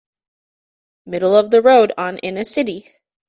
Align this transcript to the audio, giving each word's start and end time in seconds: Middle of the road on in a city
Middle 1.05 1.35
of 1.35 1.51
the 1.51 1.61
road 1.61 1.93
on 1.95 2.17
in 2.17 2.35
a 2.35 2.43
city 2.43 2.85